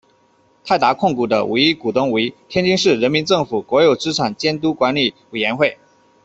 [0.65, 5.77] 泰达控股的唯一股东为天津市人民政府国有资产监督管理委员会。